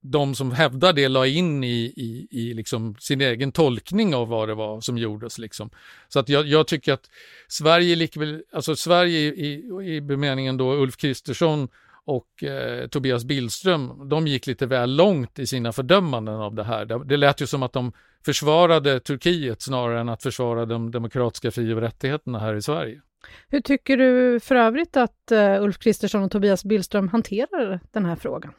de 0.00 0.34
som 0.34 0.52
hävdar 0.52 0.92
det 0.92 1.08
la 1.08 1.26
in 1.26 1.64
i, 1.64 1.92
i, 1.96 2.28
i 2.30 2.54
liksom 2.54 2.96
sin 2.98 3.20
egen 3.20 3.52
tolkning 3.52 4.14
av 4.14 4.28
vad 4.28 4.48
det 4.48 4.54
var 4.54 4.80
som 4.80 4.98
gjordes. 4.98 5.38
Liksom. 5.38 5.70
Så 6.08 6.18
att 6.18 6.28
jag, 6.28 6.46
jag 6.46 6.66
tycker 6.66 6.92
att 6.92 7.10
Sverige, 7.48 7.96
likväl, 7.96 8.42
alltså 8.52 8.76
Sverige 8.76 9.18
i, 9.18 9.26
i, 9.26 9.94
i 9.96 10.00
bemeningen 10.00 10.56
då 10.56 10.74
Ulf 10.74 10.96
Kristersson 10.96 11.68
och 12.06 12.44
eh, 12.44 12.88
Tobias 12.88 13.24
Billström, 13.24 14.08
de 14.08 14.26
gick 14.26 14.46
lite 14.46 14.66
väl 14.66 14.96
långt 14.96 15.38
i 15.38 15.46
sina 15.46 15.72
fördömanden 15.72 16.34
av 16.34 16.54
det 16.54 16.64
här. 16.64 16.84
Det, 16.84 17.04
det 17.04 17.16
lät 17.16 17.40
ju 17.40 17.46
som 17.46 17.62
att 17.62 17.72
de 17.72 17.92
försvarade 18.24 19.00
Turkiet 19.00 19.62
snarare 19.62 20.00
än 20.00 20.08
att 20.08 20.22
försvara 20.22 20.66
de 20.66 20.90
demokratiska 20.90 21.50
fri 21.50 21.72
och 21.72 21.80
rättigheterna 21.80 22.38
här 22.38 22.54
i 22.54 22.62
Sverige. 22.62 23.00
Hur 23.48 23.60
tycker 23.60 23.96
du 23.96 24.40
för 24.40 24.54
övrigt 24.54 24.96
att 24.96 25.32
uh, 25.32 25.62
Ulf 25.62 25.78
Kristersson 25.78 26.22
och 26.22 26.30
Tobias 26.30 26.64
Billström 26.64 27.08
hanterar 27.08 27.80
den 27.92 28.04
här 28.04 28.16
frågan? 28.16 28.52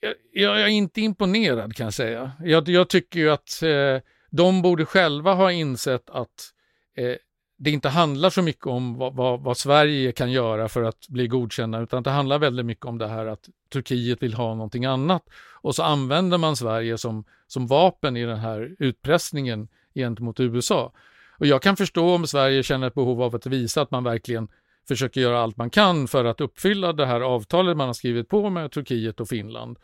Jag, 0.00 0.14
jag 0.32 0.60
är 0.60 0.66
inte 0.66 1.00
imponerad 1.00 1.76
kan 1.76 1.84
jag 1.84 1.94
säga. 1.94 2.32
Jag, 2.44 2.68
jag 2.68 2.88
tycker 2.88 3.20
ju 3.20 3.30
att 3.30 3.62
eh, 3.62 4.02
de 4.30 4.62
borde 4.62 4.84
själva 4.84 5.34
ha 5.34 5.52
insett 5.52 6.10
att 6.10 6.50
eh, 6.96 7.16
det 7.62 7.70
inte 7.70 7.88
handlar 7.88 8.30
så 8.30 8.42
mycket 8.42 8.66
om 8.66 8.98
vad, 8.98 9.14
vad, 9.14 9.40
vad, 9.40 9.56
Sverige 9.56 10.12
kan 10.12 10.30
göra 10.32 10.68
för 10.68 10.82
att 10.82 11.08
bli 11.08 11.26
godkända, 11.26 11.80
utan 11.80 12.02
det 12.02 12.10
handlar 12.10 12.38
väldigt 12.38 12.66
mycket 12.66 12.86
om 12.86 12.98
det 12.98 13.08
här 13.08 13.26
att 13.26 13.48
Turkiet 13.72 14.22
vill 14.22 14.34
ha 14.34 14.54
någonting 14.54 14.84
annat. 14.84 15.22
Och 15.52 15.74
så 15.74 15.82
använder 15.82 16.38
man 16.38 16.56
Sverige 16.56 16.98
som, 16.98 17.24
som 17.46 17.66
vapen 17.66 18.16
i 18.16 18.24
den 18.24 18.38
här 18.38 18.76
utpressningen 18.78 19.68
gentemot 19.94 20.40
USA. 20.40 20.92
Och 21.38 21.46
jag 21.46 21.62
kan 21.62 21.76
förstå 21.76 22.14
om 22.14 22.26
Sverige 22.26 22.62
känner 22.62 22.86
ett 22.86 22.94
behov 22.94 23.22
av 23.22 23.34
att 23.34 23.46
visa 23.46 23.82
att 23.82 23.90
man 23.90 24.04
verkligen 24.04 24.48
försöker 24.88 25.20
göra 25.20 25.40
allt 25.40 25.56
man 25.56 25.70
kan 25.70 26.08
för 26.08 26.24
att 26.24 26.40
uppfylla 26.40 26.92
det 26.92 27.06
här 27.06 27.20
avtalet 27.20 27.76
man 27.76 27.86
har 27.86 27.94
skrivit 27.94 28.28
på 28.28 28.50
med 28.50 28.72
Turkiet 28.72 29.20
och 29.20 29.28
Finland. 29.28 29.78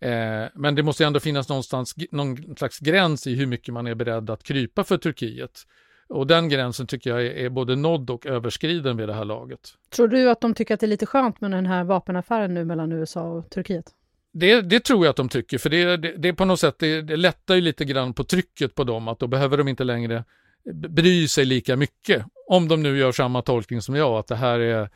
Eh, 0.00 0.44
men 0.54 0.74
det 0.74 0.82
måste 0.82 1.04
ändå 1.04 1.20
finnas 1.20 1.48
någonstans 1.48 1.94
någon 2.10 2.56
slags 2.56 2.78
gräns 2.78 3.26
i 3.26 3.34
hur 3.34 3.46
mycket 3.46 3.74
man 3.74 3.86
är 3.86 3.94
beredd 3.94 4.30
att 4.30 4.42
krypa 4.42 4.84
för 4.84 4.98
Turkiet. 4.98 5.66
Och 6.08 6.26
den 6.26 6.48
gränsen 6.48 6.86
tycker 6.86 7.10
jag 7.10 7.26
är, 7.26 7.50
både 7.50 7.76
nådd 7.76 8.10
och 8.10 8.26
överskriden 8.26 8.96
vid 8.96 9.08
det 9.08 9.14
här 9.14 9.24
laget. 9.24 9.60
Tror 9.90 10.08
du 10.08 10.30
att 10.30 10.40
de 10.40 10.54
tycker 10.54 10.74
att 10.74 10.80
det 10.80 10.86
är 10.86 10.88
lite 10.88 11.06
skönt 11.06 11.40
med 11.40 11.50
den 11.50 11.66
här 11.66 11.84
vapenaffären 11.84 12.54
nu 12.54 12.64
mellan 12.64 12.92
USA 12.92 13.22
och 13.22 13.50
Turkiet? 13.50 13.84
Det, 14.32 14.60
det 14.60 14.80
tror 14.80 15.04
jag 15.04 15.10
att 15.10 15.16
de 15.16 15.28
tycker, 15.28 15.58
för 15.58 15.70
det, 15.70 15.96
det, 15.96 16.16
det 16.16 16.28
är 16.28 16.32
på 16.32 16.44
något 16.44 16.60
sätt, 16.60 16.78
det, 16.78 17.02
det 17.02 17.16
lättar 17.16 17.54
ju 17.54 17.60
lite 17.60 17.84
grann 17.84 18.14
på 18.14 18.24
trycket 18.24 18.74
på 18.74 18.84
dem, 18.84 19.08
att 19.08 19.18
då 19.18 19.26
behöver 19.26 19.58
de 19.58 19.68
inte 19.68 19.84
längre 19.84 20.24
bry 20.72 21.28
sig 21.28 21.44
lika 21.44 21.76
mycket. 21.76 22.24
Om 22.46 22.68
de 22.68 22.82
nu 22.82 22.98
gör 22.98 23.12
samma 23.12 23.42
tolkning 23.42 23.82
som 23.82 23.94
jag, 23.94 24.18
att 24.18 24.26
det 24.26 24.36
här, 24.36 24.58
är, 24.58 24.90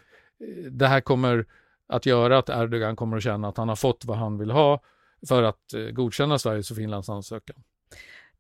det 0.71 0.87
här 0.87 1.00
kommer 1.00 1.47
att 1.88 2.07
göra 2.07 2.38
att 2.38 2.49
Erdogan 2.49 2.97
kommer 2.97 3.17
att 3.17 3.23
känna 3.23 3.49
att 3.49 3.57
han 3.57 3.69
har 3.69 3.76
fått 3.76 4.05
vad 4.05 4.17
han 4.17 4.38
vill 4.38 4.50
ha 4.50 4.81
för 5.29 5.43
att 5.43 5.75
eh, 5.75 5.81
godkänna 5.81 6.38
Sveriges 6.38 6.71
och 6.71 6.76
Finlands 6.76 7.09
ansökan. 7.09 7.57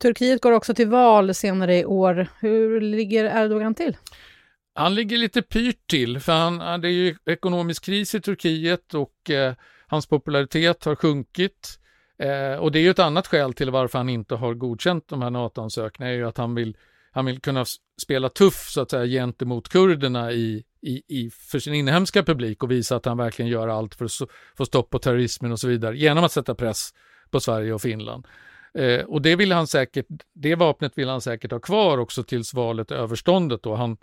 Turkiet 0.02 0.42
går 0.42 0.52
också 0.52 0.74
till 0.74 0.88
val 0.88 1.34
senare 1.34 1.78
i 1.78 1.84
år. 1.84 2.28
Hur 2.40 2.80
ligger 2.80 3.44
Erdogan 3.44 3.74
till? 3.74 3.96
Han 4.74 4.94
ligger 4.94 5.16
lite 5.16 5.42
pyrt 5.42 5.86
till, 5.90 6.20
för 6.20 6.32
han, 6.32 6.80
det 6.80 6.88
är 6.88 6.92
ju 6.92 7.16
ekonomisk 7.26 7.84
kris 7.84 8.14
i 8.14 8.20
Turkiet 8.20 8.94
och 8.94 9.30
eh, 9.30 9.54
hans 9.86 10.06
popularitet 10.06 10.84
har 10.84 10.94
sjunkit. 10.94 11.78
Eh, 12.18 12.58
och 12.58 12.72
det 12.72 12.78
är 12.78 12.82
ju 12.82 12.90
ett 12.90 12.98
annat 12.98 13.26
skäl 13.26 13.54
till 13.54 13.70
varför 13.70 13.98
han 13.98 14.08
inte 14.08 14.34
har 14.34 14.54
godkänt 14.54 15.08
de 15.08 15.22
här 15.22 15.30
NATO-ansökningarna, 15.30 16.14
är 16.14 16.18
ju 16.18 16.28
att 16.28 16.38
han 16.38 16.54
vill, 16.54 16.76
han 17.12 17.26
vill 17.26 17.40
kunna 17.40 17.64
spela 18.02 18.28
tuff 18.28 18.68
så 18.68 18.80
att 18.80 18.90
säga 18.90 19.06
gentemot 19.06 19.68
kurderna 19.68 20.32
i, 20.32 20.64
i, 20.82 21.02
i, 21.18 21.30
för 21.30 21.58
sin 21.58 21.74
inhemska 21.74 22.22
publik 22.22 22.62
och 22.62 22.70
visa 22.70 22.96
att 22.96 23.04
han 23.04 23.16
verkligen 23.16 23.50
gör 23.50 23.68
allt 23.68 23.94
för 23.94 24.04
att 24.04 24.12
få 24.56 24.66
stopp 24.66 24.90
på 24.90 24.98
terrorismen 24.98 25.52
och 25.52 25.60
så 25.60 25.68
vidare 25.68 25.96
genom 25.96 26.24
att 26.24 26.32
sätta 26.32 26.54
press 26.54 26.90
på 27.30 27.40
Sverige 27.40 27.72
och 27.72 27.82
Finland. 27.82 28.26
Eh, 28.74 29.04
och 29.04 29.22
det 29.22 29.36
vill 29.36 29.52
han 29.52 29.66
säkert, 29.66 30.06
det 30.34 30.54
vapnet 30.54 30.98
vill 30.98 31.08
han 31.08 31.20
säkert 31.20 31.52
ha 31.52 31.60
kvar 31.60 31.98
också 31.98 32.22
tills 32.22 32.54
valet 32.54 32.90
är 32.90 32.96
överståndet 32.96 33.62
då 33.62 33.74
han 33.74 33.96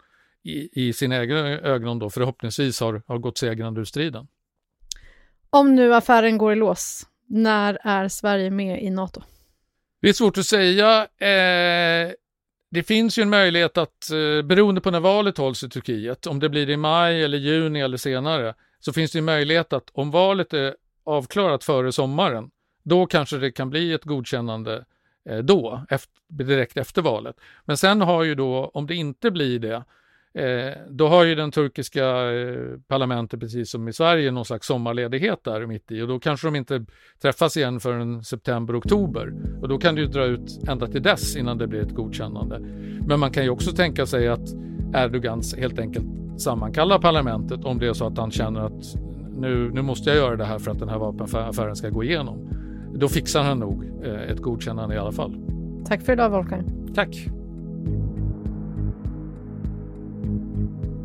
i, 0.43 0.87
i 0.87 0.93
sina 0.93 1.21
egna 1.21 1.39
ögon 1.49 1.99
då 1.99 2.09
förhoppningsvis 2.09 2.79
har, 2.79 3.01
har 3.07 3.17
gått 3.17 3.37
segrande 3.37 3.81
ur 3.81 3.85
striden. 3.85 4.27
Om 5.49 5.75
nu 5.75 5.93
affären 5.95 6.37
går 6.37 6.53
i 6.53 6.55
lås, 6.55 7.07
när 7.27 7.77
är 7.83 8.07
Sverige 8.07 8.51
med 8.51 8.83
i 8.83 8.89
NATO? 8.89 9.21
Det 10.01 10.09
är 10.09 10.13
svårt 10.13 10.37
att 10.37 10.45
säga. 10.45 11.01
Eh, 11.03 12.11
det 12.71 12.83
finns 12.83 13.19
ju 13.19 13.21
en 13.21 13.29
möjlighet 13.29 13.77
att, 13.77 14.11
eh, 14.11 14.45
beroende 14.45 14.81
på 14.81 14.91
när 14.91 14.99
valet 14.99 15.37
hålls 15.37 15.63
i 15.63 15.69
Turkiet, 15.69 16.27
om 16.27 16.39
det 16.39 16.49
blir 16.49 16.69
i 16.69 16.77
maj 16.77 17.23
eller 17.23 17.37
juni 17.37 17.81
eller 17.81 17.97
senare, 17.97 18.53
så 18.79 18.93
finns 18.93 19.11
det 19.11 19.19
en 19.19 19.25
möjlighet 19.25 19.73
att 19.73 19.89
om 19.93 20.11
valet 20.11 20.53
är 20.53 20.75
avklarat 21.03 21.63
före 21.63 21.91
sommaren, 21.91 22.49
då 22.87 23.05
kanske 23.05 23.37
det 23.37 23.51
kan 23.51 23.69
bli 23.69 23.93
ett 23.93 24.03
godkännande 24.03 24.85
eh, 25.29 25.37
då, 25.37 25.81
efter, 25.89 26.13
direkt 26.27 26.77
efter 26.77 27.01
valet. 27.01 27.35
Men 27.65 27.77
sen 27.77 28.01
har 28.01 28.23
ju 28.23 28.35
då, 28.35 28.71
om 28.73 28.87
det 28.87 28.95
inte 28.95 29.31
blir 29.31 29.59
det, 29.59 29.83
eh, 30.43 30.73
då 30.89 31.07
har 31.07 31.23
ju 31.23 31.35
den 31.35 31.51
turkiska 31.51 32.31
eh, 32.31 32.79
parlamentet, 32.87 33.39
precis 33.39 33.69
som 33.69 33.87
i 33.87 33.93
Sverige, 33.93 34.31
någon 34.31 34.45
slags 34.45 34.67
sommarledighet 34.67 35.43
där 35.43 35.65
mitt 35.65 35.91
i 35.91 36.01
och 36.01 36.07
då 36.07 36.19
kanske 36.19 36.47
de 36.47 36.55
inte 36.55 36.85
träffas 37.21 37.57
igen 37.57 37.79
förrän 37.79 38.23
september, 38.23 38.79
oktober. 38.79 39.33
Och 39.61 39.67
då 39.67 39.77
kan 39.77 39.95
det 39.95 40.01
ju 40.01 40.07
dra 40.07 40.25
ut 40.25 40.59
ända 40.67 40.87
till 40.87 41.03
dess 41.03 41.35
innan 41.35 41.57
det 41.57 41.67
blir 41.67 41.81
ett 41.81 41.95
godkännande. 41.95 42.59
Men 43.07 43.19
man 43.19 43.31
kan 43.31 43.43
ju 43.43 43.49
också 43.49 43.71
tänka 43.71 44.05
sig 44.05 44.27
att 44.27 44.53
Erdogan 44.95 45.41
helt 45.57 45.79
enkelt 45.79 46.05
sammankallar 46.41 46.99
parlamentet 46.99 47.65
om 47.65 47.79
det 47.79 47.87
är 47.87 47.93
så 47.93 48.07
att 48.07 48.17
han 48.17 48.31
känner 48.31 48.61
att 48.61 48.95
nu, 49.37 49.71
nu 49.73 49.81
måste 49.81 50.09
jag 50.09 50.17
göra 50.17 50.35
det 50.35 50.45
här 50.45 50.59
för 50.59 50.71
att 50.71 50.79
den 50.79 50.89
här 50.89 50.97
vapenaffären 50.97 51.75
ska 51.75 51.89
gå 51.89 52.03
igenom 52.03 52.56
då 52.99 53.09
fixar 53.09 53.43
han 53.43 53.59
nog 53.59 53.83
eh, 54.03 54.31
ett 54.31 54.39
godkännande 54.39 54.95
i 54.95 54.97
alla 54.97 55.11
fall. 55.11 55.35
Tack 55.85 56.01
för 56.01 56.13
idag 56.13 56.29
Volkan. 56.29 56.91
Tack. 56.95 57.27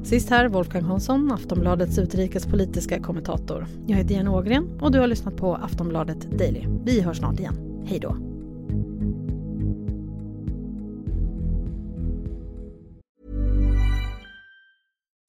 Sist 0.03 0.31
här 0.31 0.49
Wolfgang 0.49 0.85
Hansson, 0.85 1.33
Aftonbladets 1.33 1.99
utrikespolitiska 1.99 3.01
kommentator. 3.01 3.67
Jag 3.87 3.97
heter 3.97 4.15
Jenny 4.15 4.31
Ågren 4.31 4.81
och 4.81 4.93
du 4.93 5.01
har 5.01 5.07
lyssnat 5.07 5.37
på 5.37 5.55
Aftonbladet 5.55 6.39
Daily. 6.39 6.67
Vi 6.85 7.01
hörs 7.01 7.17
snart 7.17 7.41
igen. 7.41 7.85
Hej 7.87 7.99
då! 7.99 8.17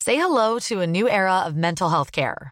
Say 0.05 0.15
hello 0.15 0.59
to 0.59 0.81
a 0.81 0.85
new 0.85 1.07
era 1.07 1.47
of 1.47 1.53
mental 1.53 1.89
health 1.89 2.11
care. 2.11 2.51